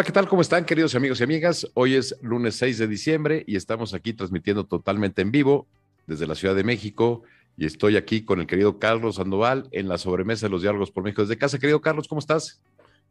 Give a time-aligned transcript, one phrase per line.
[0.00, 0.28] Hola, ¿qué tal?
[0.28, 1.70] ¿Cómo están, queridos amigos y amigas?
[1.74, 5.66] Hoy es lunes 6 de diciembre y estamos aquí transmitiendo totalmente en vivo
[6.06, 7.22] desde la Ciudad de México
[7.58, 11.04] y estoy aquí con el querido Carlos Sandoval en la sobremesa de los diálogos por
[11.04, 11.58] México desde casa.
[11.58, 12.62] Querido Carlos, ¿cómo estás?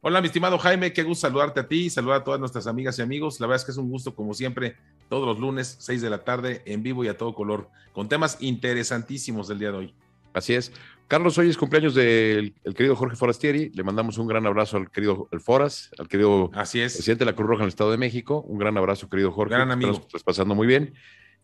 [0.01, 2.97] Hola, mi estimado Jaime, qué gusto saludarte a ti y saludar a todas nuestras amigas
[2.97, 3.39] y amigos.
[3.39, 4.75] La verdad es que es un gusto, como siempre,
[5.09, 8.37] todos los lunes, 6 de la tarde, en vivo y a todo color, con temas
[8.39, 9.93] interesantísimos del día de hoy.
[10.33, 10.71] Así es.
[11.09, 13.71] Carlos, hoy es cumpleaños del querido Jorge Forastieri.
[13.73, 16.93] Le mandamos un gran abrazo al querido El Foras, al querido Así es.
[16.93, 18.41] presidente de la Cruz Roja en el Estado de México.
[18.41, 19.55] Un gran abrazo, querido Jorge.
[19.55, 19.93] Gran amigo.
[19.93, 20.93] Estés pasando muy bien.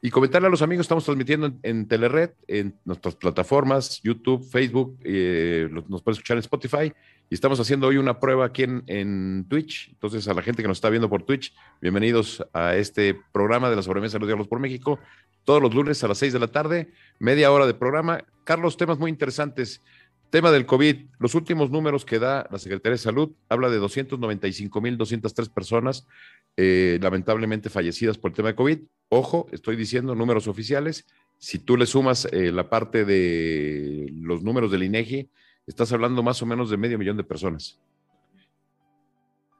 [0.02, 5.68] Y comentarle a los amigos, estamos transmitiendo en, Telered, en nuestras plataformas, YouTube, Facebook, eh,
[5.88, 6.94] nos pueden escuchar en Spotify.
[7.28, 9.90] Y estamos haciendo hoy una prueba aquí en, Twitch.
[9.90, 13.78] Entonces, a la gente que nos está viendo por Twitch, bienvenidos a este programa de
[13.78, 15.00] la sobremesa de los diálogos por México.
[15.44, 18.24] Todos los lunes a las 6 de la tarde, media hora de programa.
[18.44, 19.82] Carlos, temas muy interesantes.
[20.30, 20.98] Tema del COVID.
[21.18, 26.06] Los últimos números que da la Secretaría de Salud habla de 295.203 personas
[26.58, 28.80] eh, lamentablemente fallecidas por el tema de COVID.
[29.10, 31.06] Ojo, estoy diciendo números oficiales.
[31.38, 35.30] Si tú le sumas eh, la parte de los números del INEGI,
[35.68, 37.80] estás hablando más o menos de medio millón de personas.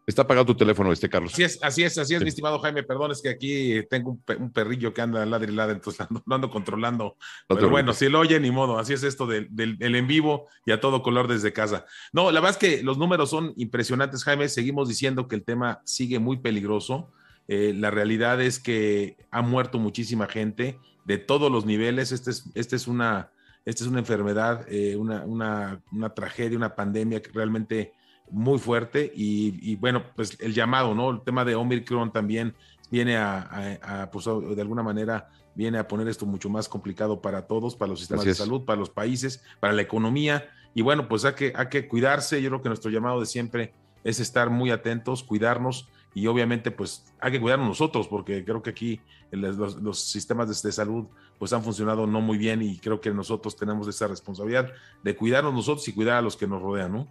[0.08, 1.34] Está apagado tu teléfono, este Carlos.
[1.34, 2.26] Así es, así es, así es, Sí.
[2.26, 2.84] mi estimado Jaime.
[2.84, 6.00] Perdón, es que aquí tengo un, pe- un perrillo que anda ladre y ladre, entonces
[6.10, 7.18] ando, lo ando controlando.
[7.50, 8.78] No Pero bueno, si lo oye, ni modo.
[8.78, 11.86] Así es esto del, del- del en vivo y a todo color desde casa.
[12.14, 14.48] No, la verdad es que los números son impresionantes, Jaime.
[14.48, 17.12] Seguimos diciendo que el tema sigue muy peligroso.
[17.48, 22.12] Eh, la realidad es que ha muerto muchísima gente de todos los niveles.
[22.12, 23.30] Este es, este es una,
[23.66, 27.94] esta es una enfermedad, eh, una, una, una tragedia, una pandemia que realmente
[28.32, 29.12] muy fuerte.
[29.16, 31.12] Y, y bueno, pues el llamado, ¿no?
[31.12, 32.56] El tema de Omicron también
[32.90, 37.22] viene a, a- a, pues, de alguna manera, viene a poner esto mucho más complicado
[37.22, 38.38] para todos, para los sistemas Así de es.
[38.38, 40.50] salud, para los países, para la economía.
[40.74, 42.42] Y bueno, pues hay que, hay que cuidarse.
[42.42, 43.74] Yo creo que nuestro llamado de siempre
[44.04, 48.70] es estar muy atentos, cuidarnos y obviamente pues hay que cuidarnos nosotros porque creo que
[48.70, 51.06] aquí los, los sistemas de, salud
[51.38, 54.72] pues han funcionado no muy bien y creo que nosotros tenemos esa responsabilidad
[55.04, 57.08] de cuidarnos nosotros y cuidar a los que nos rodean, ¿no?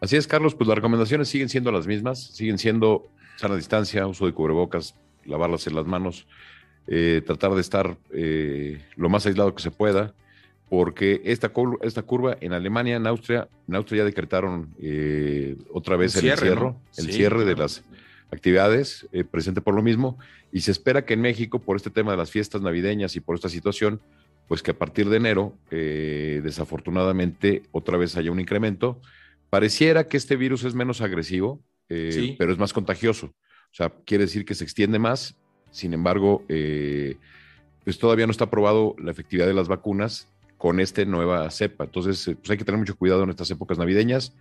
[0.00, 3.06] Así es, Carlos, pues las recomendaciones siguen siendo las mismas, siguen siendo
[3.36, 4.94] sana distancia, uso de cubrebocas,
[5.26, 6.26] lavarlas en las manos,
[6.86, 10.14] eh, tratar de estar eh, lo más aislado que se pueda,
[10.70, 11.52] porque esta,
[11.82, 16.48] esta curva en Alemania, en Austria, en Austria ya decretaron eh, otra vez el cierre,
[16.48, 16.80] encierro, ¿no?
[16.96, 17.84] el Sí, cierre de las
[18.30, 20.18] actividades, eh, presente por lo mismo,
[20.52, 23.34] y se espera que en México, por este tema de las fiestas navideñas y por
[23.34, 24.00] esta situación,
[24.48, 29.00] pues que a partir de enero, eh, desafortunadamente, otra vez haya un incremento.
[29.50, 32.36] Pareciera que este virus es menos agresivo, eh, Sí.
[32.38, 33.26] pero es más contagioso.
[33.26, 35.36] O sea, quiere decir que se extiende más.
[35.70, 37.16] Sin embargo, eh,
[37.84, 41.84] pues todavía no está probado la efectividad de las vacunas con esta nueva cepa.
[41.84, 44.34] Entonces, pues hay que tener mucho cuidado en estas épocas navideñas,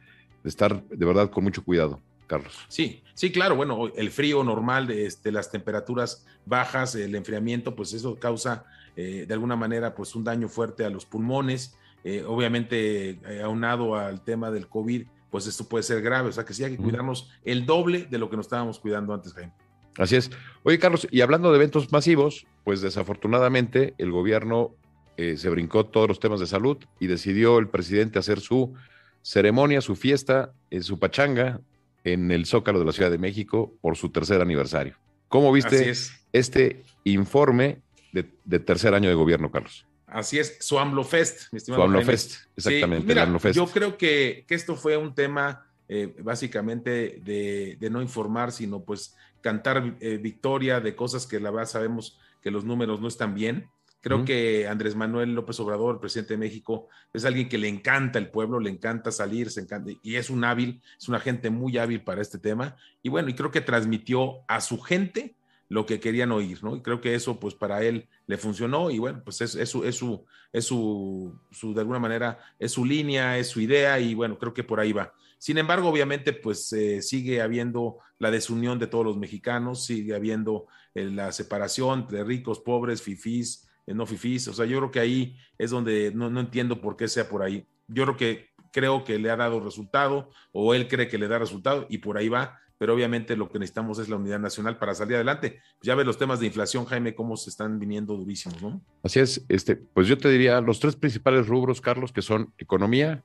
[0.44, 2.54] de estar de verdad con mucho cuidado, Carlos.
[2.68, 7.94] Sí, sí, claro, bueno, el frío normal de este, las temperaturas bajas, el enfriamiento, pues
[7.94, 8.66] eso causa
[8.96, 13.96] eh, de alguna manera pues un daño fuerte a los pulmones, eh, obviamente eh, aunado
[13.96, 16.82] al tema del COVID, pues esto puede ser grave, o sea que sí hay que
[16.82, 19.52] cuidarnos el doble de lo que nos estábamos cuidando antes, Jaime.
[19.98, 20.30] Así es.
[20.64, 24.76] Oye, Carlos, y hablando de eventos masivos, pues desafortunadamente el gobierno
[25.18, 28.74] se brincó todos los temas de salud y decidió el presidente hacer su
[29.22, 31.62] ceremonia, su fiesta, su pachanga
[32.06, 34.96] en el Zócalo de la Ciudad de México por su tercer aniversario.
[35.28, 37.82] ¿Cómo viste es, este informe
[38.14, 39.86] de, de tercer año de gobierno, Carlos?
[40.08, 41.98] así es, su AMLO Fest, mi Su estimado Jaime.
[41.98, 43.56] AMLOFest, Sí, exactamente, mira, el AMLOFest.
[43.56, 48.84] Yo creo que, que esto fue un tema eh, básicamente de, de no informar, sino
[48.84, 53.34] pues cantar eh, victoria de cosas que la verdad sabemos que los números no están
[53.36, 53.68] bien.
[54.06, 58.20] Creo que Andrés Manuel López Obrador, el presidente de México, es alguien que le encanta
[58.20, 61.80] el pueblo, le encanta salir, se encanta, y es un hábil, es una gente muy
[61.80, 62.76] hábil para este tema.
[63.02, 65.34] Y bueno, y creo que transmitió a su gente
[65.70, 66.76] lo que querían oír, ¿no?
[66.76, 69.84] Y creo que eso, pues para él le funcionó y bueno, pues es, es su,
[69.84, 74.14] es su, es su, su, de alguna manera, es su línea, es su idea y
[74.14, 75.16] bueno, creo que por ahí va.
[75.40, 80.68] Sin embargo, obviamente, pues eh, sigue habiendo la desunión de todos los mexicanos, sigue habiendo
[80.94, 84.48] eh, la separación entre ricos, pobres, fifís, no fifís.
[84.48, 87.44] O sea, yo creo que ahí es donde no, no entiendo por qué sea por
[87.44, 87.66] ahí.
[87.88, 91.40] Yo creo que creo que le ha dado resultado o él cree que le da
[91.40, 92.60] resultado y por ahí va.
[92.78, 95.62] Pero obviamente lo que necesitamos es la unidad nacional para salir adelante.
[95.82, 98.82] Ya ves los temas de inflación, Jaime, cómo se están viniendo durísimos, ¿no?
[99.02, 103.24] Así es, este, pues yo te diría los tres principales rubros, Carlos, que son economía,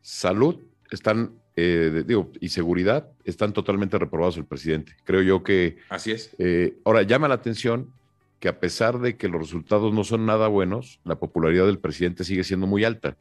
[0.00, 0.56] salud,
[0.90, 4.96] están, eh, digo, y seguridad, están totalmente reprobados el presidente.
[5.04, 6.34] Creo yo que Así es.
[6.38, 7.92] eh, ahora llama la atención
[8.40, 12.24] que a pesar de que los resultados no son nada buenos, la popularidad del presidente
[12.24, 13.16] sigue siendo muy alta.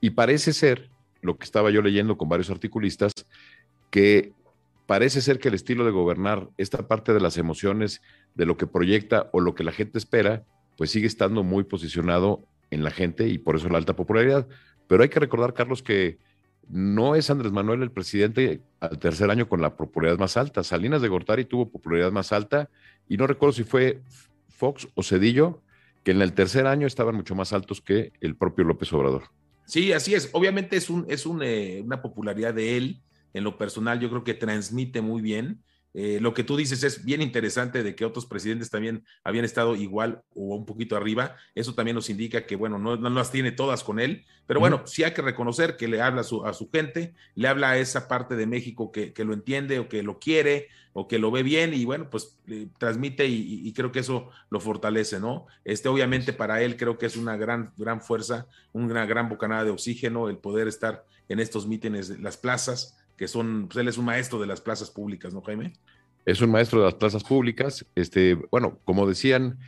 [0.00, 0.90] Y parece ser,
[1.22, 3.12] lo que estaba yo leyendo con varios articulistas,
[3.90, 4.32] que
[4.86, 8.02] parece ser que el estilo de gobernar, esta parte de las emociones,
[8.34, 10.44] de lo que proyecta o lo que la gente espera,
[10.76, 14.46] pues sigue estando muy posicionado en la gente y por eso la alta popularidad.
[14.88, 16.18] Pero hay que recordar, Carlos, que
[16.68, 20.64] no es Andrés Manuel el presidente al tercer año con la popularidad más alta.
[20.64, 22.68] Salinas de Gortari tuvo popularidad más alta
[23.08, 24.02] y no recuerdo si fue
[24.56, 25.62] Fox o Cedillo,
[26.02, 29.24] que en el tercer año estaban mucho más altos que el propio López Obrador.
[29.66, 30.30] Sí, así es.
[30.32, 33.02] Obviamente es, un, es eh, una popularidad de él.
[33.34, 35.62] En lo personal, yo creo que transmite muy bien.
[35.98, 39.74] Eh, lo que tú dices es bien interesante de que otros presidentes también habían estado
[39.74, 41.36] igual o un poquito arriba.
[41.54, 44.82] Eso también nos indica que, bueno, no, no las tiene todas con él, pero bueno,
[44.84, 47.78] sí hay que reconocer que le habla a su, a su gente, le habla a
[47.78, 51.30] esa parte de México que, que, lo entiende o que lo quiere o que lo
[51.30, 52.38] ve bien y bueno, pues
[52.76, 55.46] transmite y, y, creo que eso lo fortalece, ¿no?
[55.64, 59.70] Este, obviamente para él creo que es una gran, gran fuerza, una gran bocanada de
[59.70, 64.04] oxígeno el poder estar en estos mítines, las plazas, que son, pues él es un
[64.04, 65.72] maestro de las plazas públicas, ¿no, Jaime?
[66.24, 67.86] Es un maestro de las plazas públicas.
[67.94, 69.58] Este, bueno, como decían,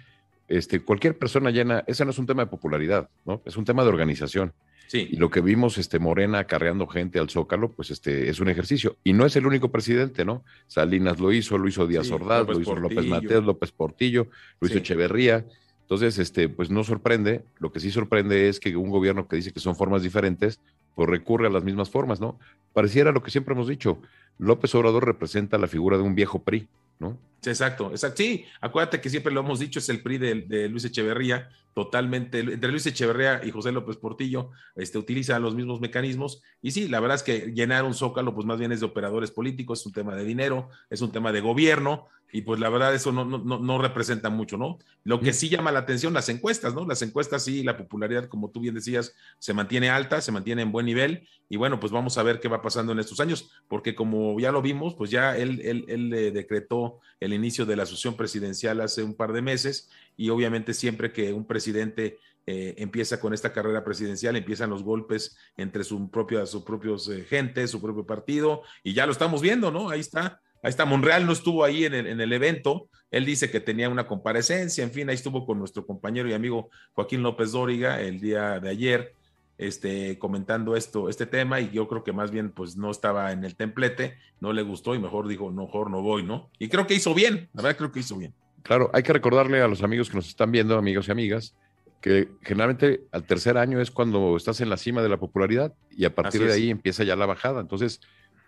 [0.48, 3.42] este, cualquier persona llena, ese no es un tema de popularidad, ¿no?
[3.44, 4.52] Es un tema de organización.
[4.88, 5.06] Sí.
[5.10, 8.96] Y lo que vimos, este, Morena acarreando gente al Zócalo, pues este, es un ejercicio.
[9.04, 10.44] Y no es el único presidente, ¿no?
[10.66, 12.88] Salinas lo hizo, lo hizo Díaz sí, Ordaz, lo hizo Portillo.
[12.88, 14.28] López Mateos, López Portillo,
[14.60, 14.80] lo hizo sí.
[14.80, 15.44] Echeverría.
[15.82, 17.44] Entonces, este, pues no sorprende.
[17.58, 20.58] Lo que sí sorprende es que un gobierno que dice que son formas diferentes,
[20.98, 22.40] pues recurre a las mismas formas, ¿no?
[22.72, 24.02] Pareciera lo que siempre hemos dicho,
[24.36, 26.66] López Obrador representa la figura de un viejo PRI,
[26.98, 27.16] ¿no?
[27.46, 28.16] Exacto, exacto.
[28.16, 32.40] Sí, acuérdate que siempre lo hemos dicho, es el PRI de, de, Luis Echeverría, totalmente,
[32.40, 36.42] entre Luis Echeverría y José López Portillo, este, utilizan los mismos mecanismos.
[36.62, 39.30] Y sí, la verdad es que llenar un zócalo, pues más bien es de operadores
[39.30, 42.94] políticos, es un tema de dinero, es un tema de gobierno, y pues la verdad
[42.94, 44.78] eso no, no, no, representa mucho, ¿no?
[45.04, 46.84] Lo que sí llama la atención, las encuestas, ¿no?
[46.84, 50.72] Las encuestas sí, la popularidad, como tú bien decías, se mantiene alta, se mantiene en
[50.72, 53.94] buen nivel, y bueno, pues vamos a ver qué va pasando en estos años, porque
[53.94, 57.84] como ya lo vimos, pues ya él, él, él eh, decretó el inicio de la
[57.84, 63.20] asociación presidencial hace un par de meses, y obviamente siempre que un presidente eh, empieza
[63.20, 67.80] con esta carrera presidencial, empiezan los golpes entre su propia, sus propios eh, gente, su
[67.80, 69.90] propio partido, y ya lo estamos viendo, ¿no?
[69.90, 73.50] Ahí está Ahí está, Monreal no estuvo ahí en el, en el, evento, él dice
[73.50, 77.52] que tenía una comparecencia, en fin, ahí estuvo con nuestro compañero y amigo Joaquín López
[77.52, 79.14] Dóriga el día de ayer,
[79.58, 83.44] este, comentando esto, este tema, y yo creo que más bien pues no estaba en
[83.44, 86.48] el templete, no le gustó y mejor dijo, mejor no voy, ¿no?
[86.58, 88.32] Y creo que hizo bien, la verdad creo que hizo bien.
[88.62, 91.54] Claro, hay que recordarle a los amigos que nos están viendo, amigos y amigas,
[92.00, 96.04] que generalmente al tercer año es cuando estás en la cima de la popularidad y
[96.04, 97.60] a partir de ahí empieza ya la bajada.
[97.60, 98.00] Entonces,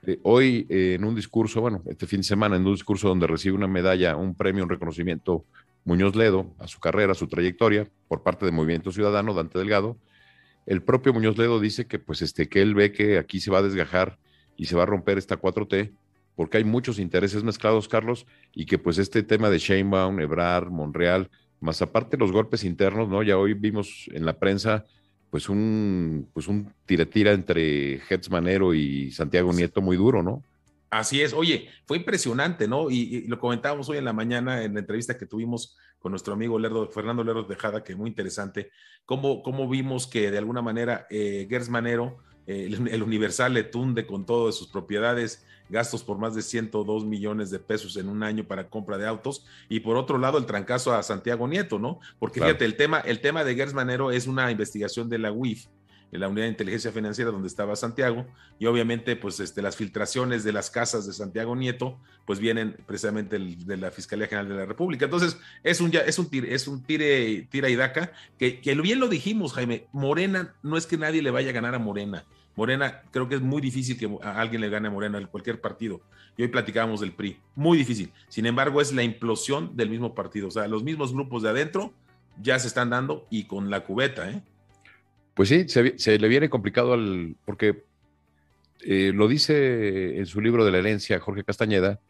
[0.06, 3.26] eh, hoy eh, en un discurso, bueno, este fin de semana, en un discurso donde
[3.26, 5.44] recibe una medalla, un premio, un reconocimiento,
[5.84, 9.96] Muñoz Ledo, a su carrera, a su trayectoria, por parte del Movimiento Ciudadano, Dante Delgado,
[10.66, 13.58] el propio Muñoz Ledo dice que, pues, este, que él ve que aquí se va
[13.58, 14.18] a desgajar
[14.56, 15.92] y se va a romper esta 4T,
[16.36, 21.30] porque hay muchos intereses mezclados, Carlos, y que pues este tema de Sheinbaum, Ebrard, Monreal,
[21.60, 23.22] más aparte los golpes internos, ¿no?
[23.22, 24.86] Ya hoy vimos en la prensa
[25.30, 30.42] pues un, pues un tira-tira entre Hetz Manero y Santiago Nieto muy duro, ¿no?
[30.90, 32.90] Así es, oye, fue impresionante, ¿no?
[32.90, 36.34] Y, y, lo comentábamos hoy en la mañana en la entrevista que tuvimos con nuestro
[36.34, 38.70] amigo Lerdo, Fernando Lerdo Tejada, que muy interesante,
[39.04, 43.64] cómo, cómo vimos que de alguna manera eh, Gers Manero, eh, el, el, Universal le
[43.64, 48.22] tunde con todas sus propiedades, gastos por más de 102 millones de pesos en un
[48.22, 52.00] año para compra de autos, y por otro lado el trancazo a Santiago Nieto, ¿no?
[52.18, 52.54] Porque claro.
[52.54, 55.66] fíjate, el tema, el tema de Gers Manero es una investigación de la UIF,
[56.18, 58.26] la unidad de inteligencia financiera donde estaba Santiago
[58.58, 63.36] y obviamente pues este, las filtraciones de las casas de Santiago Nieto pues vienen precisamente
[63.36, 65.04] el, de la Fiscalía General de la República.
[65.04, 68.98] Entonces es un, es un, tire, es un tire, tira y daca que, que bien
[68.98, 72.24] lo dijimos Jaime, Morena no es que nadie le vaya a ganar a Morena.
[72.56, 75.60] Morena, creo que es muy difícil que a alguien le gane a Morena en cualquier
[75.60, 76.00] partido.
[76.36, 77.38] Y hoy platicábamos del PRI.
[77.54, 78.12] Muy difícil.
[78.28, 80.48] Sin embargo, es la implosión del mismo partido.
[80.48, 81.94] O sea, los mismos grupos de adentro
[82.40, 84.42] ya se están dando y con la cubeta, ¿eh?
[85.34, 87.36] Pues sí, se, le viene complicado al.
[87.44, 87.84] porque
[88.82, 92.00] eh, lo dice en su libro de la herencia Jorge Castañeda,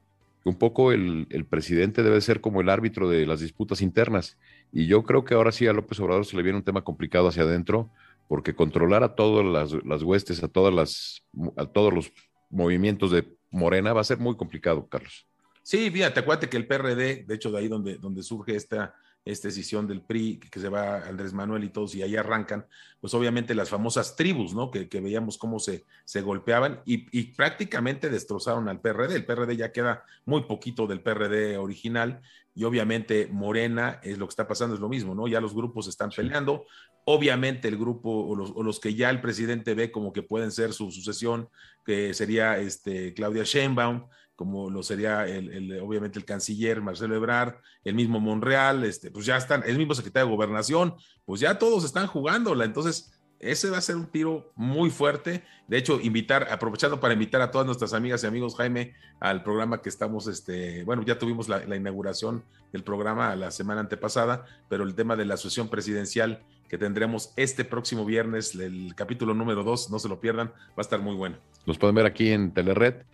[0.43, 4.39] que un poco el, el, presidente debe ser como el árbitro de las disputas internas.
[4.73, 7.29] Y yo creo que ahora sí a López Obrador se le viene un tema complicado
[7.29, 7.91] hacia adentro,
[8.31, 11.25] porque controlar a todas las, las huestes, a, todas las,
[11.57, 12.12] a todos los
[12.49, 15.27] movimientos de Morena va a ser muy complicado, Carlos.
[15.62, 19.49] Sí, fíjate, acuérdate que el PRD, de hecho, de ahí donde, donde surge esta, esta
[19.49, 22.67] decisión del PRI, que se va Andrés Manuel y todos, y ahí arrancan,
[23.00, 24.71] pues obviamente las famosas tribus, ¿no?
[24.71, 29.15] Que, que veíamos cómo se, se golpeaban y, y, prácticamente destrozaron al PRD.
[29.15, 32.21] El PRD ya queda muy poquito del PRD original,
[32.55, 35.29] y obviamente Morena es lo que está pasando, es lo mismo, ¿no?
[35.29, 36.67] Ya los grupos están peleando,
[37.05, 40.91] obviamente el grupo o los, que ya el presidente ve como que pueden ser su
[40.91, 41.49] sucesión,
[41.85, 44.07] que sería este, Claudia Sheinbaum,
[44.41, 49.37] como lo sería el, obviamente el canciller Marcelo Ebrard, el mismo Monreal, este, pues ya
[49.37, 50.95] están, el mismo secretario de gobernación,
[51.27, 55.45] pues ya todos están jugándola, entonces ese va a ser un tiro muy fuerte.
[55.69, 59.83] De hecho, invitar, aprovechando para invitar a todas nuestras amigas y amigos, Jaime, al programa
[59.83, 62.43] que estamos, este, bueno, ya tuvimos la, inauguración
[62.73, 67.67] del programa la semana antepasada, pero el tema de la asociación presidencial que tendremos este
[67.67, 71.37] próximo viernes, el capítulo número 2, no se lo pierdan, va a estar muy bueno.
[71.67, 73.05] Nos pueden ver aquí en Telered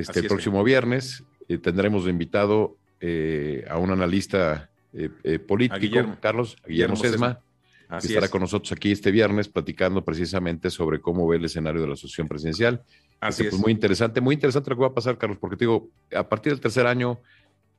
[0.00, 1.24] este el próximo viernes.
[1.48, 7.40] Eh, tendremos invitado eh, a un analista eh, político, Carlos, Guillermo, Guillermo Sesma
[7.98, 11.94] estará con nosotros aquí este viernes platicando precisamente sobre cómo ve el escenario de la
[11.94, 12.82] asociación presidencial.
[13.20, 15.64] Así este, pues, Muy interesante, muy interesante lo que va a pasar, Carlos, porque te
[15.64, 17.20] digo, a partir del tercer año,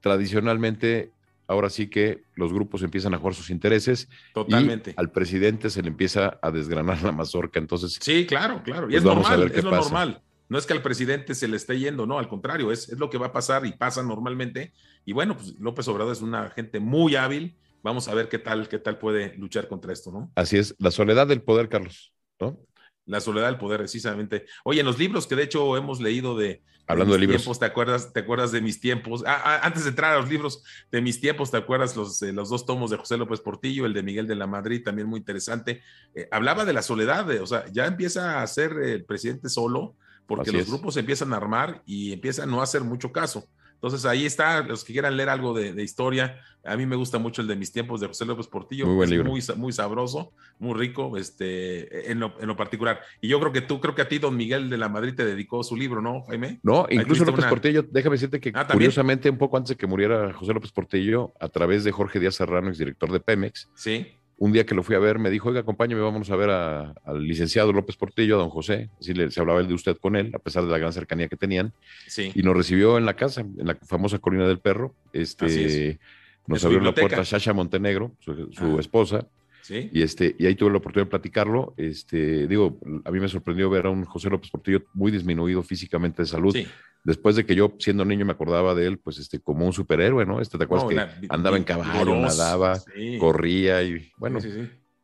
[0.01, 1.11] tradicionalmente,
[1.47, 4.07] ahora sí que los grupos empiezan a jugar sus intereses.
[4.33, 4.93] Totalmente.
[4.97, 7.97] al presidente se le empieza a desgranar la mazorca, entonces.
[7.99, 8.87] Sí, claro, claro.
[8.87, 10.21] Y pues, es normal, es lo normal.
[10.53, 13.09] No es que al presidente se le esté yendo, no, al contrario, es, es lo
[13.09, 14.71] que va a pasar y pasa normalmente.
[15.03, 18.69] Y bueno, pues López Obrador es una gente muy hábil vamos a ver qué tal,
[18.69, 20.31] qué tal puede luchar contra esto, ¿no?
[20.35, 22.57] Así es, la soledad del poder, Carlos, ¿no?
[23.05, 24.45] La soledad del poder, precisamente.
[24.63, 27.41] Oye, en los libros que de hecho hemos leído de, Hablando de, libros.
[27.41, 29.23] Tiempos, ¿te acuerdas, ¿Te acuerdas de mis tiempos?
[29.25, 32.33] Ah, ah, antes de entrar a los libros de mis tiempos, ¿te acuerdas los, eh,
[32.33, 35.19] los dos tomos de José López Portillo, el de Miguel de la Madrid, también muy
[35.19, 35.81] interesante?
[36.13, 39.95] Eh, hablaba de la soledad, o sea, ya empieza a ser el presidente solo,
[40.27, 43.47] porque los grupos empiezan a armar y empiezan a no hacer mucho caso.
[43.83, 47.41] Entonces ahí está, los que quieran leer algo de, historia, a mí me gusta mucho
[47.41, 52.21] el de mis tiempos de José López Portillo, muy, muy, sabroso, muy rico, este, en
[52.21, 53.01] lo, particular.
[53.19, 55.25] Y yo creo que tú, creo que a ti Don Miguel de la Madrid te
[55.25, 56.61] dedicó su libro, ¿no, Jaime?
[56.63, 60.31] No, incluso López Portillo, déjame decirte que ah, curiosamente un poco antes de que muriera
[60.31, 64.65] José López Portillo, a través de Jorge Díaz Serrano, exdirector de Pemex, sí un día
[64.65, 67.95] que lo fui a ver, me dijo, oiga, acompáñame, vamos a ver al licenciado López
[67.95, 70.65] Portillo, a don José, así le, se hablaba él de usted con él, a pesar
[70.65, 71.73] de la gran cercanía que tenían,
[72.07, 72.31] sí.
[72.33, 75.99] y nos recibió en la casa, en la famosa Colina del Perro, este,
[76.47, 78.77] nos abrió la puerta Sasha Montenegro, su, ah.
[78.79, 79.27] esposa,
[79.63, 79.89] ¿Sí?
[79.93, 83.69] y, este, y ahí tuve la oportunidad de platicarlo, este, digo, a mí me sorprendió
[83.69, 86.67] ver a un José López Portillo muy disminuido físicamente de salud, sí
[87.03, 90.25] después de que yo siendo niño me acordaba de él, pues este, como un superhéroe,
[90.25, 90.39] ¿no?
[90.39, 92.79] Este, ¿Te acuerdas que andaba en caballo, nadaba,
[93.19, 94.39] corría y bueno.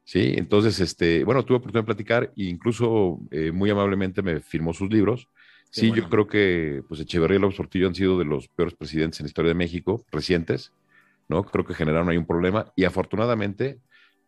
[0.04, 4.74] Sí, entonces, este, bueno, tuve oportunidad de platicar e incluso eh, muy amablemente me firmó
[4.74, 5.28] sus libros.
[5.70, 9.20] sí, yo creo que pues Echeverría y López Portillo han sido de los peores presidentes
[9.20, 10.72] en la historia de México, recientes,
[11.28, 11.44] ¿no?
[11.44, 13.78] Creo que generaron ahí un problema y afortunadamente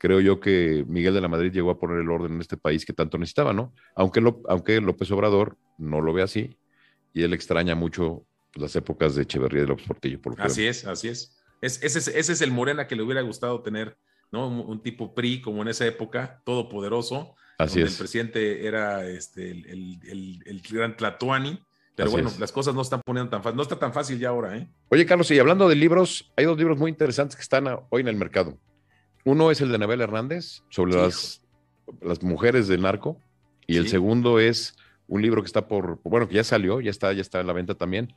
[0.01, 2.85] creo yo que Miguel de la Madrid llegó a poner el orden en este país
[2.85, 3.71] que tanto necesitaba, ¿no?
[3.95, 6.57] Aunque, lo, aunque López Obrador no lo ve así,
[7.13, 10.19] y él extraña mucho las épocas de Echeverría y de López Portillo.
[10.19, 11.39] Por así es, así es.
[11.61, 13.95] ese, es el Morena que le hubiera gustado tener,
[14.31, 14.47] ¿no?
[14.47, 17.35] Un, tipo PRI como en esa época, todopoderoso.
[17.59, 17.91] Así es.
[17.91, 21.63] El presidente era este, el, gran Tlatuani.
[21.93, 23.55] Pero bueno, las cosas no están poniendo tan fácil.
[23.55, 24.67] No está tan fácil ya ahora, ¿eh?
[24.89, 28.07] Oye, Carlos, y hablando de libros, hay dos libros muy interesantes que están hoy en
[28.07, 28.57] el mercado.
[29.23, 31.41] Uno es el de Anabel Hernández sobre las,
[32.01, 33.17] las mujeres del narco.
[33.67, 34.75] Y el segundo es
[35.07, 37.53] un libro que está por, bueno, que ya salió, ya está, ya está en la
[37.53, 38.13] venta también,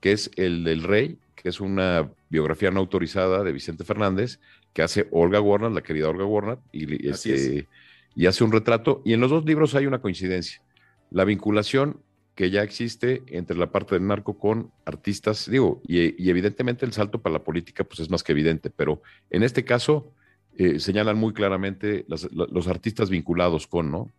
[0.00, 4.40] que es El del Rey, que es una biografía no autorizada de Vicente Fernández,
[4.72, 7.66] que hace Olga Warner, la querida Olga Warner, y, este,
[8.14, 9.02] y hace un retrato.
[9.04, 10.62] Y en los dos libros hay una coincidencia,
[11.10, 12.00] la vinculación
[12.36, 17.20] que ya existe entre la parte del narco con artistas, digo, y, evidentemente el salto
[17.20, 20.12] para la política pues es más que evidente, pero en este caso
[20.58, 24.10] eh, señalan muy claramente los artistas vinculados con, ¿no?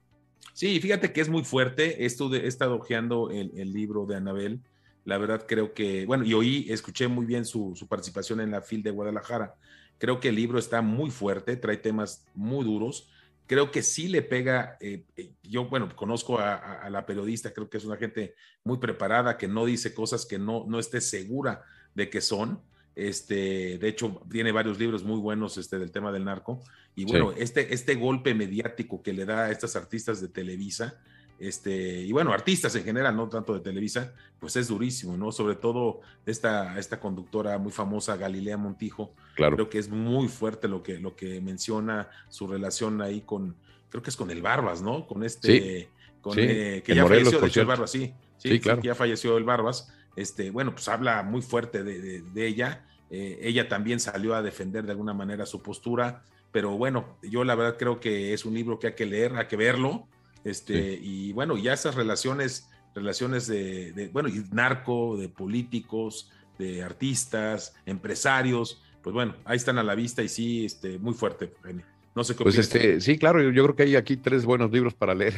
[0.58, 2.04] Sí, fíjate que es muy fuerte.
[2.06, 4.62] Esto he estado ojeando el, libro de Anabel.
[5.06, 8.82] La verdad creo que, bueno, y oí, escuché muy bien su, participación en la FIL
[8.82, 9.54] de Guadalajara.
[10.00, 13.08] Creo que el libro está muy fuerte, trae temas muy duros.
[13.46, 17.78] Creo que sí le pega, eh, eh, yo, bueno, conozco a, la periodista, creo que
[17.78, 21.62] es una gente muy preparada, que no dice cosas que no, no esté segura
[21.94, 22.64] de que son.
[22.98, 26.64] Este, de hecho, tiene varios libros muy buenos este, del tema del narco.
[26.96, 31.00] Y bueno, este, este golpe mediático que le da a estas artistas de Televisa,
[31.38, 35.32] este, y bueno, artistas en general, no tanto de Televisa, pues es durísimo, ¿no?
[35.32, 39.14] Sobre todo esta, esta conductora muy famosa, Galilea Montijo.
[39.36, 39.56] Claro.
[39.56, 43.56] Creo que es muy fuerte lo que, lo que menciona su relación ahí con,
[43.90, 45.06] creo que es con el Barbas, ¿no?
[45.06, 45.90] Con este,
[46.20, 48.12] con, eh, que ya falleció, de hecho, el Barbas, sí.
[48.38, 48.82] Sí, claro.
[48.82, 49.94] ya falleció el Barbas.
[50.18, 52.86] Este, bueno, pues habla muy fuerte de, de, ella.
[53.10, 57.56] Eh, ella también salió a defender de alguna manera su postura pero bueno, yo la
[57.56, 60.08] verdad creo que es un libro que hay que leer, hay que verlo,
[60.44, 67.76] este, y bueno, ya esas relaciones, relaciones de, bueno, y narco, de políticos, de artistas,
[67.86, 71.54] empresarios, pues bueno, ahí están a la vista y sí, este, muy fuerte,
[72.16, 74.94] No sé qué Pues este, sí, claro, yo, creo que hay aquí tres buenos libros
[74.94, 75.36] para leer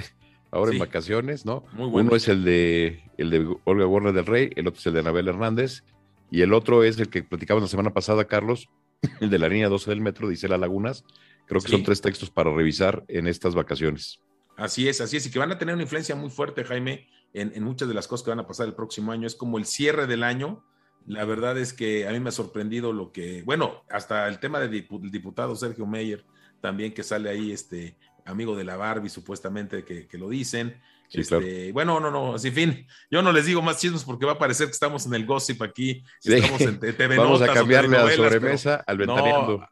[0.52, 1.66] ahora en vacaciones, ¿no?
[1.74, 4.94] Muy Uno es el de, el de Olga Warner del Rey, el otro es el
[4.94, 5.84] de Anabel Hernández,
[6.32, 8.70] y el otro es el que platicamos la semana pasada, Carlos,
[9.22, 11.04] el de la línea 12 del metro, dice Las Lagunas.
[11.48, 14.20] Creo que son tres textos para revisar en estas vacaciones.
[14.56, 17.64] Así es, así es, y que van a tener una influencia muy fuerte, Jaime, en,
[17.64, 19.26] muchas de las cosas que van a pasar el próximo año.
[19.26, 20.64] Es como el cierre del año.
[21.08, 24.60] La verdad es que a mí me ha sorprendido lo que, bueno, hasta el tema
[24.60, 26.24] del diputado Sergio Meyer,
[26.62, 27.98] también que sale ahí, este
[28.30, 30.80] amigo de la Barbie, supuestamente, que, lo dicen.
[31.12, 34.38] este, Bueno, no, no, en fin, yo no les digo más chismes porque va a
[34.38, 36.04] parecer que estamos en el gossip aquí.
[36.24, 39.68] Estamos en TV Vamos a cambiarle a sobremesa al ventaneando.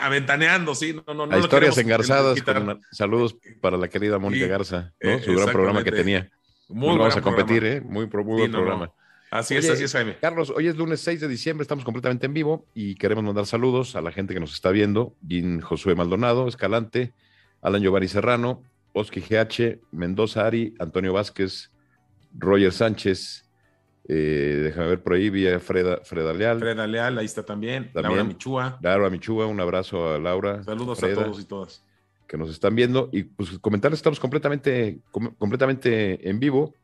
[0.00, 0.94] aventaneando, sí.
[1.06, 2.38] No, no, no historias engarzadas.
[2.92, 5.18] saludos para la querida Mónica Garza, ¿no?
[5.20, 6.30] su gran programa que tenía.
[6.68, 7.80] Muy vamos a competir, ¿eh?
[7.80, 8.92] Muy, muy buen programa.
[9.30, 10.16] Así es, así es, Jaime.
[10.20, 13.94] Carlos, hoy es lunes 6 de diciembre, estamos completamente en vivo y queremos mandar saludos
[13.94, 15.14] a la gente que nos está viendo.
[15.26, 17.12] Gin Josué Maldonado, Escalante,
[17.62, 18.62] Alan Giovanni Serrano,
[18.92, 21.70] Oski GH, Mendoza Ari, Antonio Vázquez,
[22.38, 23.50] Roger Sánchez,
[24.12, 26.58] eh, déjame ver por ahí, vía Freda, Freda Leal.
[26.58, 27.92] Freda Leal, ahí está también.
[27.94, 28.78] Laura Michúa.
[28.82, 30.64] Laura Michúa, un abrazo a Laura.
[30.64, 31.84] Saludos a todos y todas.
[32.26, 33.08] Que nos están viendo.
[33.12, 36.74] Y pues comentarles, estamos completamente, completamente en vivo.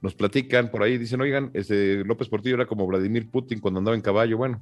[0.00, 3.96] Nos platican por ahí, dicen, oigan, este López Portillo era como Vladimir Putin cuando andaba
[3.96, 4.36] en caballo.
[4.36, 4.60] Bueno,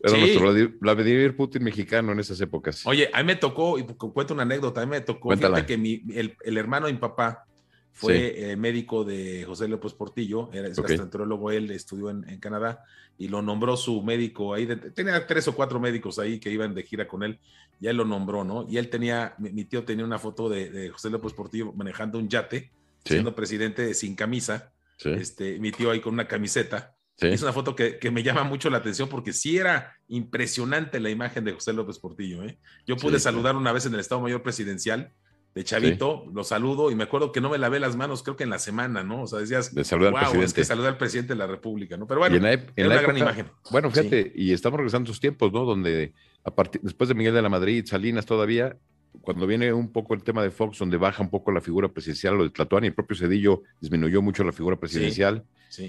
[0.00, 2.86] era nuestro Vladimir Putin mexicano en esas épocas.
[2.86, 5.76] Oye, a mí me tocó, y cuento una anécdota, a mí me tocó, fíjate que
[5.76, 7.44] mi, el, hermano de mi papá
[7.92, 12.84] fue eh, médico de José López Portillo, era gastroenterólogo, él estudió en, Canadá
[13.16, 16.84] y lo nombró su médico ahí, tenía tres o cuatro médicos ahí que iban de
[16.84, 17.40] gira con él,
[17.80, 18.66] y él lo nombró, ¿no?
[18.68, 22.70] Y él tenía, mi, tío tenía una foto de, José López Portillo manejando un yate,
[23.04, 24.72] siendo presidente sin camisa,
[25.04, 28.78] este, mi tío ahí con una camiseta, es una foto que, me llama mucho la
[28.78, 32.44] atención porque sí era impresionante la imagen de José López Portillo.
[32.44, 32.58] ¿eh?
[32.86, 35.12] Yo pude saludar una vez en el Estado Mayor Presidencial
[35.54, 38.44] de Chavito, lo saludo y me acuerdo que no me lavé las manos, creo que
[38.44, 39.22] en la semana, ¿no?
[39.22, 40.46] O sea, decías, de saludar al presidente.
[40.46, 42.06] es que saludar al presidente de la República, ¿no?
[42.06, 43.50] Pero bueno, en una gran imagen.
[43.70, 45.64] Bueno, fíjate, y estamos regresando a esos tiempos, ¿no?
[45.64, 46.12] Donde
[46.44, 48.76] a partir, después de Miguel de la Madrid, Salinas todavía,
[49.22, 52.36] cuando viene un poco el tema de Fox, donde baja un poco la figura presidencial,
[52.36, 55.44] lo de Tlatuani, el propio Cedillo disminuyó mucho la figura presidencial,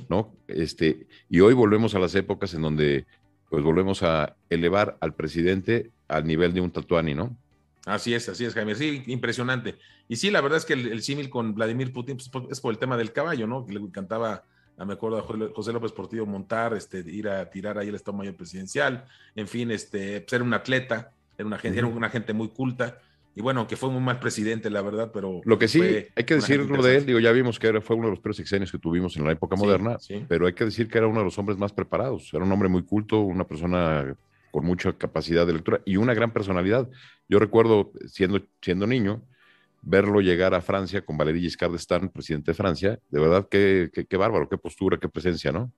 [0.09, 0.33] ¿no?
[0.47, 3.05] Este, y hoy volvemos a las épocas en donde
[3.49, 7.35] pues volvemos a elevar al presidente al nivel de un Tlatuani, ¿no?
[7.85, 8.75] Así es, así es, Jaime.
[8.75, 9.77] Sí, impresionante.
[10.07, 12.77] Y sí, la verdad es que el, símil con Vladimir Putin pues, es por el
[12.77, 13.65] tema del caballo, ¿no?
[13.65, 14.43] Que le encantaba,
[14.77, 18.35] me acuerdo a José López Portillo montar, este, ir a tirar ahí el Estado Mayor
[18.35, 22.99] Presidencial, en fin, este, ser un atleta, era una gente, era una gente muy culta
[23.35, 25.41] y bueno, que fue muy mal presidente, la verdad, pero...
[25.45, 28.07] Lo que sí, hay que decirlo de él, digo, ya vimos que era, fue uno
[28.07, 30.97] de los peores sexenios que tuvimos en la época moderna, pero hay que decir que
[30.97, 34.15] era uno de los hombres más preparados, era un hombre muy culto, una persona
[34.51, 36.89] con mucha capacidad de lectura y una gran personalidad.
[37.27, 39.21] Yo recuerdo, siendo, siendo niño,
[39.81, 44.17] verlo llegar a Francia con Valéry Giscard d'Estaing, presidente de Francia, de verdad, qué, qué,
[44.17, 45.71] bárbaro, qué postura, qué presencia, ¿no?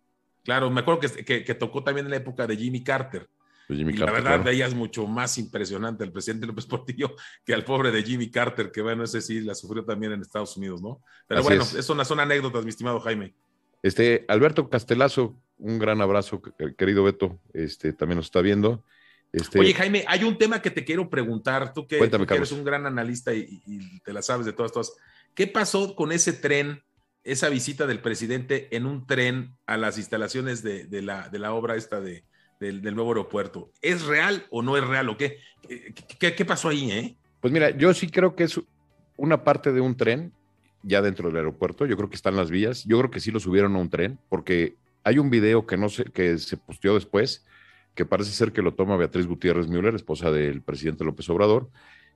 [0.44, 3.28] Claro, me acuerdo que, que tocó también en la época de Jimmy Carter,
[3.72, 8.04] y la verdad, veías mucho más impresionante al presidente López Portillo que al pobre de
[8.04, 11.02] Jimmy Carter, que bueno, ese sí la sufrió también en Estados Unidos, ¿no?
[11.28, 11.90] Pero bueno, es.
[11.90, 13.34] una, son anécdotas, mi estimado Jaime.
[13.84, 16.42] Este, Alberto Castelazo, un gran abrazo,
[16.78, 18.84] querido Beto, este, también nos está viendo.
[19.32, 19.60] Este...
[19.60, 23.34] Oye, Jaime, hay un tema que te quiero preguntar, tú que, eres un gran analista
[23.34, 23.62] y,
[24.04, 24.94] te la sabes de todas, todas.
[25.34, 26.84] ¿Qué pasó con ese tren,
[27.24, 31.76] esa visita del presidente en un tren a las instalaciones de, la, de la obra
[31.76, 32.26] esta de,
[32.62, 33.72] del, nuevo aeropuerto.
[33.82, 35.40] ¿Es real o no es real o qué?
[36.20, 36.92] ¿Qué, pasó ahí?
[36.92, 37.16] Eh?
[37.40, 38.62] Pues mira, yo sí creo que es
[39.18, 40.32] una parte de un tren
[40.84, 41.86] ya dentro del aeropuerto.
[41.88, 42.86] Yo creo que están las vías.
[42.86, 45.90] Yo creo que sí lo subieron a un tren porque hay un video que no
[45.90, 47.46] sé, que se posteó después,
[47.96, 51.70] que parece ser que lo toma Beatriz Gutiérrez Müller, esposa del presidente López Obrador.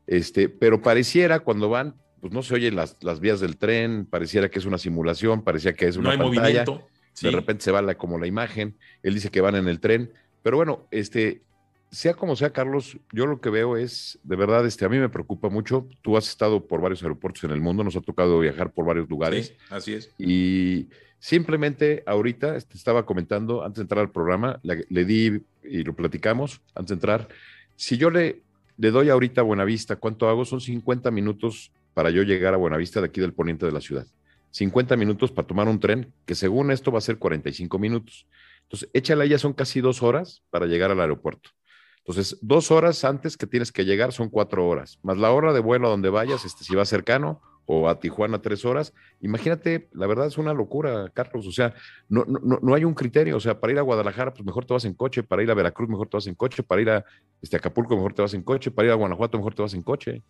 [0.06, 4.50] Este, pero pareciera cuando van, pues no se oyen las, las vías del tren, pareciera
[4.50, 6.88] que es una simulación, parecía que es una no hay Movimiento.
[7.22, 8.78] De repente se va la, como la imagen.
[9.02, 10.12] Él dice que van en el tren.
[10.46, 11.42] Pero bueno, este,
[11.90, 15.10] sea como sea, Carlos, yo lo que veo es, de verdad, este, a mí me
[15.10, 15.88] preocupa mucho.
[16.04, 19.10] Tú has estado por varios aeropuertos en el mundo, nos ha tocado viajar por varios
[19.10, 19.48] lugares.
[19.48, 20.12] Sí, así es.
[20.20, 25.96] Y simplemente ahorita este, estaba comentando, antes de entrar al programa, le, di y lo
[25.96, 27.28] platicamos, antes de entrar,
[27.76, 28.44] si yo le,
[28.78, 30.46] le doy ahorita a Buenavista, ¿cuánto hago?
[30.46, 34.06] Son 50 minutos para yo llegar a Buenavista de aquí del poniente de la ciudad.
[34.52, 38.28] 50 minutos para tomar un tren, que según esto va a ser 45 minutos.
[38.66, 41.52] Entonces, échale, ya son casi dos horas para llegar al aeropuerto.
[42.00, 45.60] Entonces, dos horas antes que tienes que llegar son cuatro horas, más la hora de
[45.60, 48.94] vuelo a donde vayas, este, si va cercano, o a Tijuana tres horas.
[49.22, 51.48] Imagínate, la verdad es una locura, Carlos.
[51.48, 51.74] O sea,
[52.08, 53.38] no, no, no hay un criterio.
[53.38, 55.56] O sea, para ir a Guadalajara, pues mejor te vas en coche, para ir a
[55.56, 57.06] Veracruz, mejor te vas en coche, para ir a
[57.42, 59.82] este, Acapulco, mejor te vas en coche, para ir a Guanajuato, mejor te vas en
[59.82, 60.22] coche.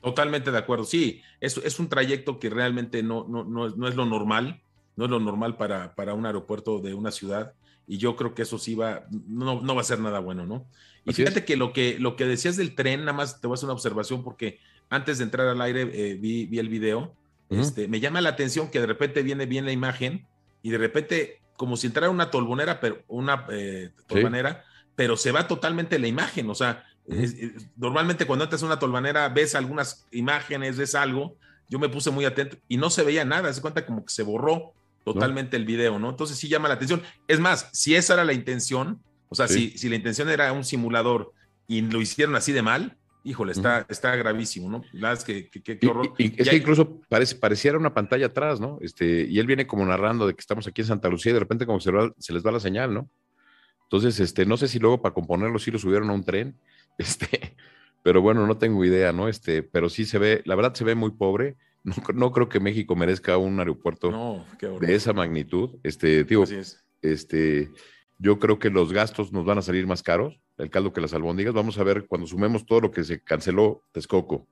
[0.00, 0.84] Totalmente de acuerdo.
[0.84, 4.62] Sí, es, es un trayecto que realmente no, no, no, es, no es lo normal,
[4.96, 7.52] no es lo normal para, para un aeropuerto de una ciudad.
[7.88, 10.66] Y yo creo que eso sí va, no, no va a ser nada bueno, ¿no?
[11.06, 13.56] Y fíjate que lo, que lo que decías del tren, nada más te voy a
[13.56, 17.14] hacer una observación porque antes de entrar al aire eh, vi, vi, el video.
[17.48, 20.26] este, me llama la atención que de repente viene bien la imagen
[20.62, 24.64] y de repente, como si entrara una tolvonera, pero una eh, tolvanera,
[24.96, 26.50] pero se va totalmente la imagen.
[26.50, 26.84] O sea,
[27.76, 31.36] normalmente cuando entras a una tolvanera ves algunas imágenes, ves algo.
[31.70, 33.50] Yo me puse muy atento y no se veía nada.
[33.52, 34.74] Se cuenta como que se borró
[35.12, 36.10] totalmente el video, ¿no?
[36.10, 37.02] Entonces sí llama la atención.
[37.26, 40.64] Es más, si esa era la intención, o sea, si, si la intención era un
[40.64, 41.32] simulador
[41.66, 44.82] y lo hicieron así de mal, híjole, está, está gravísimo, ¿no?
[44.92, 46.14] La es que, qué horror.
[46.18, 48.78] Y, es que incluso parece, pareciera una pantalla atrás, ¿no?
[48.80, 51.40] Este, y él viene como narrando de que estamos aquí en Santa Lucía y de
[51.40, 53.10] repente como se, se les va la señal, ¿no?
[53.84, 56.58] Entonces, este, no sé si luego para componerlo sí lo subieron a un tren,
[56.98, 57.56] este,
[58.02, 59.28] pero bueno, no tengo idea, ¿no?
[59.28, 61.56] Este, pero sí se ve, la verdad se ve muy pobre.
[61.88, 64.44] No, no creo que México merezca un aeropuerto
[64.80, 65.78] de esa magnitud.
[65.82, 66.44] Este, digo,
[67.02, 67.70] este,
[68.18, 71.14] yo creo que los gastos nos van a salir más caros, el caldo que las
[71.14, 71.54] albóndigas.
[71.54, 74.46] Vamos a ver cuando sumemos todo lo que se canceló Texcoco,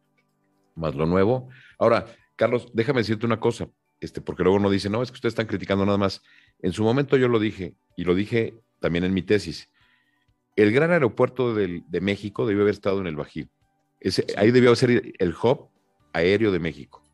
[0.74, 1.48] más lo nuevo.
[1.78, 3.68] Ahora, Carlos, déjame decirte una cosa,
[4.00, 6.22] este, porque luego uno dice, no, es que ustedes están criticando nada más.
[6.60, 9.70] En su momento yo lo dije, y lo dije también en mi tesis.
[10.54, 13.48] El gran aeropuerto de México debió haber estado en el Bajío.
[14.36, 15.68] Ahí debió ser el hub
[16.12, 17.05] aéreo de México.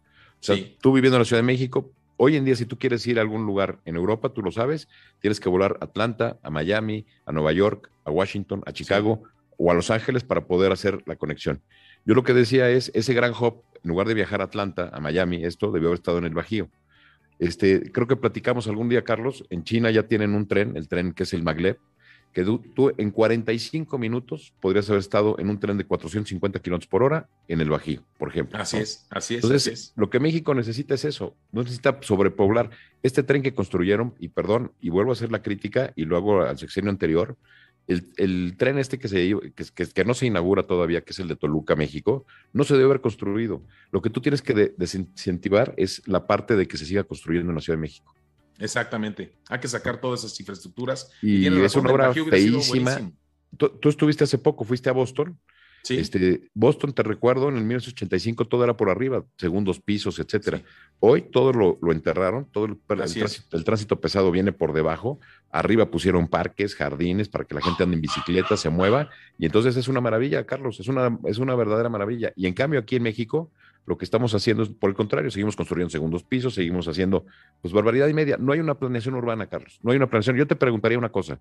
[0.42, 1.92] O sea, tú viviendo en la Ciudad de México,
[2.24, 4.88] Hoy en día, si tú quieres ir a algún lugar en Europa, tú lo sabes,
[5.18, 9.24] tienes que volar a Atlanta, a Miami, a Nueva York, a Washington, a Chicago
[9.56, 11.62] o a Los Ángeles para poder hacer la conexión.
[12.04, 15.00] Yo lo que decía es, ese gran hub, en lugar de viajar a Atlanta, a
[15.00, 16.68] Miami, esto debió haber estado en el Bajío.
[17.40, 21.14] Este, creo que platicamos algún día, Carlos, en China ya tienen un tren, el tren
[21.14, 21.78] que es el Maglev,
[22.32, 27.02] que tú, en 45 minutos podrías haber estado en un tren de 450 kilómetros por
[27.02, 28.58] hora en el Bajío, por ejemplo.
[28.58, 29.44] Así es, así es.
[29.44, 32.70] Entonces, lo que México necesita es eso, no necesita sobrepoblar.
[33.02, 36.42] Este tren que construyeron, y perdón, y vuelvo a hacer la crítica y lo hago
[36.42, 37.36] al sexenio anterior,
[37.86, 41.36] el, tren este que, se, que, que, no se inaugura todavía, que es el de
[41.36, 43.62] Toluca, México, no se debe haber construido.
[43.90, 47.56] Lo que tú tienes que desincentivar es la parte de que se siga construyendo en
[47.56, 48.14] la Ciudad de México.
[48.62, 49.32] Exactamente.
[49.48, 51.10] Hay que sacar todas esas infraestructuras.
[51.20, 53.10] Y, es una obra feísima.
[53.56, 55.38] Tú, estuviste hace poco, fuiste a Boston.
[55.82, 55.98] Sí.
[55.98, 60.62] Este, Boston, te recuerdo, en el 1985 todo era por arriba, segundos pisos, etcétera.
[61.00, 62.78] Hoy todo lo, enterraron, todo el,
[63.64, 65.18] tránsito, pesado viene por debajo.
[65.50, 69.10] Arriba pusieron parques, jardines para que la gente ande en bicicleta, se mueva.
[69.38, 72.32] Y entonces es una maravilla, Carlos, es una, es una verdadera maravilla.
[72.36, 73.50] Y en cambio, aquí en México,
[73.84, 77.26] lo que estamos haciendo es, por el contrario, seguimos construyendo segundos pisos, seguimos haciendo,
[77.60, 78.36] pues, barbaridad y media.
[78.38, 79.78] No hay una planeación urbana, Carlos.
[79.82, 80.36] No hay una planeación.
[80.36, 81.40] Yo te preguntaría una cosa.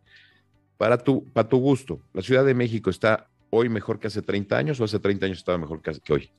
[0.78, 4.58] Para tu, para tu gusto, ¿la Ciudad de México está hoy mejor que hace 30
[4.58, 6.32] años o hace 30 años estaba mejor que, hoy?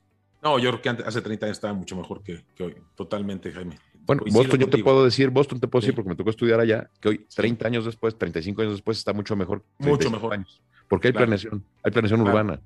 [0.42, 2.74] No, yo creo que hace 30 años estaba mucho mejor que, hoy.
[2.96, 3.78] Totalmente, Jaime.
[4.04, 6.90] Bueno, Boston yo te puedo decir, Boston te puedo decir porque me tocó estudiar allá,
[7.00, 9.62] que hoy, 30 años después, 35 años después, está mucho mejor.
[9.78, 10.34] Mucho mejor.
[10.34, 12.60] Años, porque hay planeación, hay planeación urbana.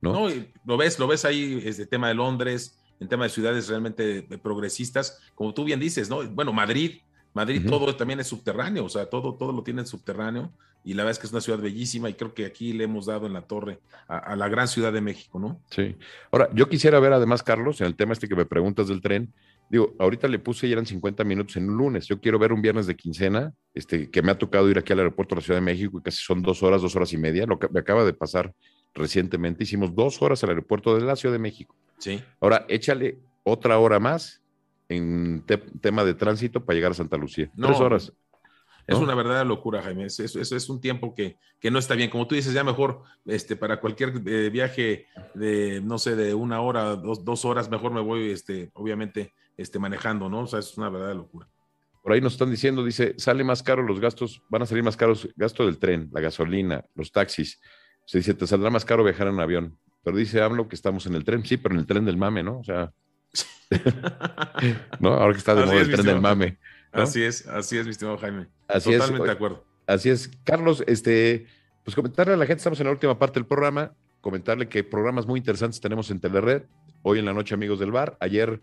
[0.00, 0.28] ¿No?
[0.64, 4.22] lo ves, lo ves ahí, es el tema de Londres, en tema de ciudades realmente
[4.42, 6.24] progresistas, como tú bien dices, ¿no?
[6.30, 7.00] Bueno, Madrid,
[7.34, 10.52] Madrid todo también es subterráneo, o sea, todo, todo lo tiene subterráneo
[10.86, 13.06] y la verdad es que es una ciudad bellísima y creo que aquí le hemos
[13.06, 15.60] dado en la torre a, la gran ciudad de México, ¿no?
[15.68, 15.96] Sí.
[16.30, 19.34] Ahora, yo quisiera ver además, Carlos, en el tema este que me preguntas del tren,
[19.68, 22.62] digo, ahorita le puse y eran 50 minutos en un lunes, yo quiero ver un
[22.62, 25.58] viernes de quincena, este, que me ha tocado ir aquí al aeropuerto de la Ciudad
[25.58, 28.04] de México y casi son dos horas, dos horas y media, lo que me acaba
[28.04, 28.54] de pasar
[28.96, 31.76] recientemente, hicimos dos horas al aeropuerto de la Ciudad de México.
[31.98, 32.22] Sí.
[32.40, 34.42] Ahora, échale otra hora más
[34.88, 35.44] en
[35.80, 37.50] tema de tránsito para llegar a Santa Lucía.
[37.56, 38.12] Tres horas.
[38.86, 40.04] Es una verdadera locura, Jaime.
[40.04, 42.08] Eso es, un tiempo que, que, no está bien.
[42.08, 46.60] Como tú dices, ya mejor este, para cualquier eh, viaje de, no sé, de una
[46.60, 50.42] hora, dos, dos, horas, mejor me voy, este, obviamente, este, manejando, ¿no?
[50.42, 51.48] O sea, es una verdadera locura.
[52.00, 54.96] Por ahí nos están diciendo, dice, sale más caro los gastos, van a salir más
[54.96, 57.60] caros, gasto del tren, la gasolina, los taxis.
[58.06, 59.78] Se dice, te saldrá más caro viajar en avión.
[60.02, 62.42] Pero dice AMLO que estamos en el tren, sí, pero en el tren del mame,
[62.42, 62.60] ¿no?
[62.60, 62.92] O sea,
[65.00, 65.14] ¿no?
[65.14, 66.58] Ahora que está de moda el tren del mame.
[66.92, 68.46] Así es, así es, mi estimado Jaime.
[68.68, 69.64] Así Totalmente de acuerdo.
[69.86, 70.30] Así es.
[70.44, 71.46] Carlos, este,
[71.84, 75.26] pues comentarle a la gente, estamos en la última parte del programa, comentarle que programas
[75.26, 76.62] muy interesantes tenemos en Telered.
[77.02, 78.16] Hoy en la noche, amigos del bar.
[78.20, 78.60] Ayer,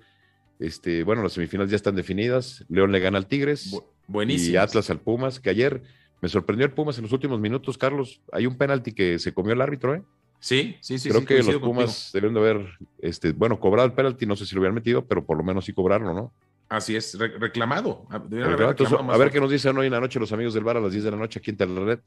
[0.59, 2.65] este, bueno, las semifinales ya están definidas.
[2.69, 3.77] León le gana al Tigres.
[4.07, 4.53] buenísimo.
[4.53, 5.83] Y Atlas al Pumas, que ayer
[6.23, 8.21] me sorprendió el Pumas en los últimos minutos, Carlos.
[8.31, 10.03] Hay un penalti que se comió el árbitro, ¿eh?
[10.39, 11.09] Sí, sí, sí.
[11.09, 14.55] Creo que los Pumas deben de haber, este, bueno, cobrado el penalti, no sé si
[14.55, 16.31] lo hubieran metido, pero por lo menos sí cobrarlo, ¿no?
[16.69, 18.07] Así es, reclamado.
[18.09, 20.93] a ver qué nos dicen hoy en la noche los amigos del bar a las
[20.93, 21.99] 10 de la noche aquí en Telered.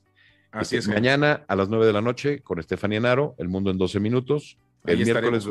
[0.51, 0.89] Así es.
[0.89, 4.57] Mañana a las 9 de la noche con Estefanía Naro, El Mundo en 12 Minutos.
[4.87, 5.47] El miércoles,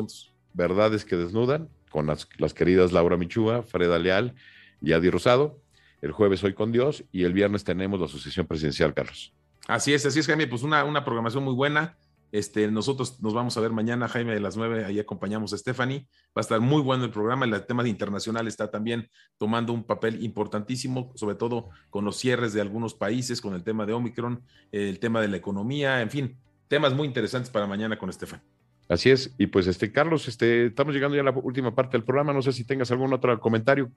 [0.56, 4.34] Verdades que Desnudan, con las, las queridas Laura Michúa, Freda Leal
[4.82, 5.60] y Adi Rosado.
[6.05, 9.33] El jueves Hoy con Dios y el viernes tenemos la Asociación Presidencial, Carlos.
[9.67, 10.45] Así es, así es, Jaime.
[10.45, 11.97] Pues una, una programación muy buena.
[12.31, 16.05] Este, nosotros nos vamos a ver mañana, Jaime, de las nueve, ahí acompañamos a Stephanie.
[16.27, 19.83] Va a estar muy bueno el programa, el tema de internacional está también tomando un
[19.83, 24.43] papel importantísimo, sobre todo con los cierres de algunos países, con el tema de Omicron,
[24.71, 26.37] el tema de la economía, en fin,
[26.67, 28.45] temas muy interesantes para mañana con Stephanie.
[28.89, 32.03] Así es, y pues este, Carlos, este, estamos llegando ya a la última parte del
[32.03, 33.89] programa, no sé si tengas algún otro comentario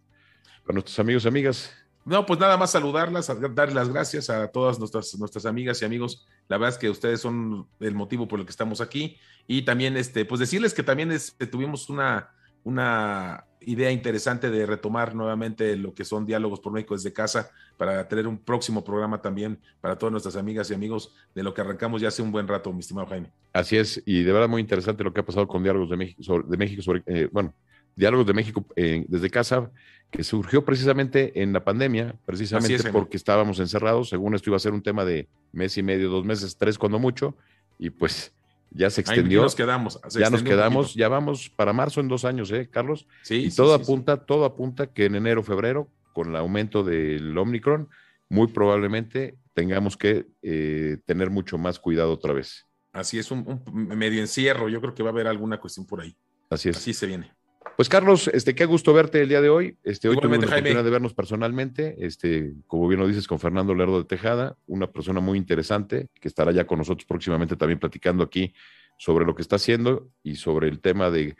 [0.64, 1.87] para nuestros amigos y amigas.
[2.04, 6.26] No, pues nada más saludarlas, darles las gracias a todas nuestras, nuestras amigas y amigos.
[6.48, 9.18] La verdad es que ustedes son el motivo por el que estamos aquí.
[9.46, 12.30] Y también, este, pues decirles que también este, tuvimos una,
[12.64, 18.06] una idea interesante de retomar nuevamente lo que son diálogos por México desde casa para
[18.08, 22.00] tener un próximo programa también para todas nuestras amigas y amigos de lo que arrancamos
[22.00, 23.30] ya hace un buen rato, mi estimado Jaime.
[23.52, 26.42] Así es, y de verdad muy interesante lo que ha pasado con Diálogos de México,
[26.42, 27.54] de México sobre, eh, bueno,
[27.98, 29.72] Diálogos de México eh, desde casa,
[30.12, 34.08] que surgió precisamente en la pandemia, precisamente porque estábamos encerrados.
[34.10, 37.00] Según esto iba a ser un tema de mes y medio, dos meses, tres cuando
[37.00, 37.36] mucho,
[37.76, 38.32] y pues
[38.70, 39.40] ya se extendió.
[39.40, 40.00] ya nos quedamos.
[40.10, 43.08] ya nos quedamos, ya vamos para marzo en dos años, ¿eh, Carlos?
[43.22, 43.46] Sí.
[43.46, 47.88] Y todo apunta, todo apunta que en enero, febrero, con el aumento del Omicron,
[48.28, 52.64] muy probablemente tengamos que eh, tener mucho más cuidado otra vez.
[52.92, 54.68] Así es, un, medio encierro.
[54.68, 56.16] Yo creo que va a haber alguna cuestión por ahí.
[56.48, 56.76] Así es.
[56.76, 57.37] Así se viene.
[57.76, 59.76] Pues Carlos, este, qué gusto verte el día de hoy.
[59.84, 63.74] Este, hoy tuvimos la oportunidad de vernos personalmente, este, como bien lo dices, con Fernando
[63.74, 68.24] Lerdo de Tejada, una persona muy interesante que estará ya con nosotros próximamente también platicando
[68.24, 68.52] aquí
[68.96, 71.36] sobre lo que está haciendo y sobre el tema de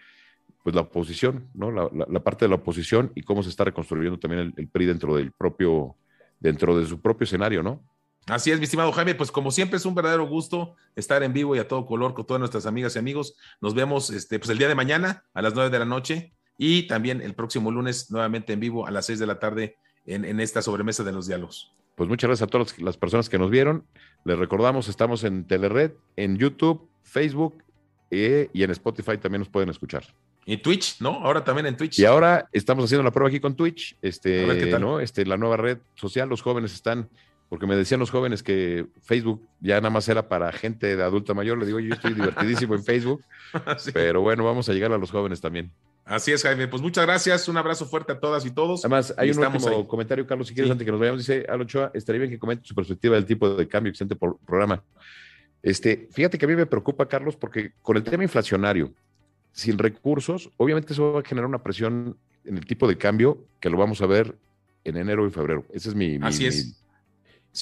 [0.63, 1.71] pues la oposición, ¿no?
[1.71, 5.17] La, parte de la oposición y cómo se está reconstruyendo también el, el PRI dentro
[5.17, 5.97] del propio,
[6.41, 7.83] dentro de su propio escenario, ¿no?
[8.29, 11.57] Así es, mi estimado Jaime, pues como siempre es un verdadero gusto estar en vivo
[11.57, 13.37] y a todo color con todas nuestras amigas y amigos.
[13.61, 16.87] Nos vemos este, pues el día de mañana a las nueve de la noche y
[16.87, 20.61] también el próximo lunes nuevamente en vivo a las seis de la tarde en, esta
[20.61, 21.73] sobremesa de los diálogos.
[21.95, 23.87] Pues muchas gracias a todas las personas que nos vieron.
[24.25, 27.63] Les recordamos, estamos en Telered, en YouTube, Facebook
[28.11, 30.05] eh, y en Spotify también nos pueden escuchar.
[30.45, 31.11] Y Twitch, ¿no?
[31.23, 31.99] Ahora también en Twitch.
[31.99, 35.01] Y ahora estamos haciendo la prueba aquí con Twitch, este, ¿no?
[35.01, 37.09] Este, la nueva red social, los jóvenes están
[37.49, 41.33] porque me decían los jóvenes que Facebook ya nada más era para gente de adulta
[41.33, 41.59] mayor.
[41.59, 43.25] Le digo, yo estoy divertidísimo en Facebook,
[43.95, 45.73] pero bueno, vamos a llegar a los jóvenes también.
[46.05, 46.69] Así es, Jaime.
[46.69, 47.49] Pues muchas gracias.
[47.49, 48.85] Un abrazo fuerte a todas y todos.
[48.85, 51.21] Además, hay un último comentario, Carlos, si quieres, antes que nos vayamos.
[51.21, 54.83] Dice Alochoa, estaría bien que comente su perspectiva del tipo de cambio existente por programa.
[55.63, 58.93] Este, fíjate que a mí me preocupa, Carlos, porque con el tema inflacionario,
[59.53, 63.69] sin recursos, obviamente eso va a generar una presión en el tipo de cambio que
[63.69, 64.35] lo vamos a ver
[64.85, 65.67] en enero y febrero.
[65.73, 66.79] Ese es mi, Así es.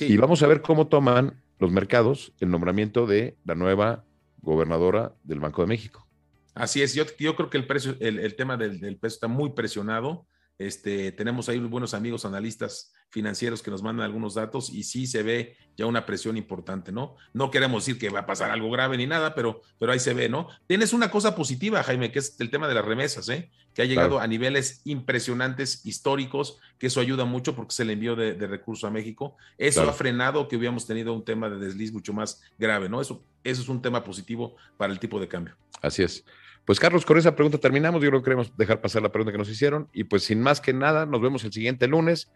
[0.01, 4.05] Y vamos a ver cómo toman los mercados el nombramiento de la nueva
[4.41, 6.07] gobernadora del Banco de México.
[6.55, 9.51] Así es, yo, yo creo que el, precio, el, tema del, del, peso está muy
[9.51, 10.27] presionado.
[10.59, 15.23] Este, tenemos ahí buenos amigos analistas financieros que nos mandan algunos datos y sí se
[15.23, 17.17] ve ya una presión importante, ¿no?
[17.35, 20.15] No queremos decir que va a pasar algo grave ni nada, pero, pero ahí se
[20.15, 20.49] ve, ¿no?
[20.67, 23.51] Tienes una cosa positiva, Jaime, que es el tema de las remesas, ¿eh?
[23.75, 28.17] Que ha llegado a niveles impresionantes, históricos, que eso ayuda mucho porque se le envió
[28.17, 29.37] de, recurso a México.
[29.59, 33.03] Eso ha frenado que hubiéramos tenido un tema de desliz mucho más grave, ¿no?
[33.03, 35.55] Eso, eso es un tema positivo para el tipo de cambio.
[35.83, 36.25] Así es.
[36.67, 38.03] Pues Carlos, con esa pregunta terminamos.
[38.03, 39.89] Yo creo que queremos dejar pasar la pregunta que nos hicieron.
[39.93, 42.29] Y pues sin más que nada, nos vemos el siguiente lunes.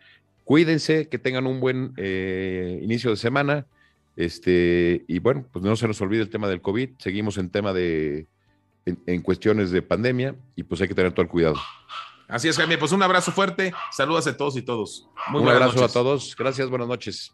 [0.45, 3.67] Cuídense, que tengan un buen eh, inicio de semana.
[4.17, 6.91] Este, y bueno, pues no se nos olvide el tema del COVID.
[6.99, 8.29] Seguimos en tema de,
[8.87, 11.57] en, cuestiones de pandemia y pues hay que tener todo el cuidado.
[12.29, 12.79] Así es, Jaime.
[12.79, 13.73] Pues un abrazo fuerte.
[13.91, 15.09] Saludos a todos y todos.
[15.31, 16.37] Muy un abrazo a todos.
[16.37, 17.33] Gracias, buenas noches.